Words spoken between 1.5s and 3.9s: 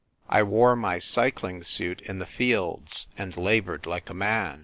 suit in the fields, and laboured